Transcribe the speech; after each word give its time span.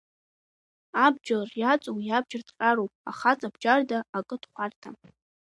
Абџьар 1.05 1.47
иаҵоу 1.61 1.97
иабџьар 2.07 2.43
ҭҟьароуп, 2.47 2.91
ахаҵа 3.09 3.53
бџьарда 3.53 3.97
акы 4.17 4.35
дхәарҭам. 4.41 4.95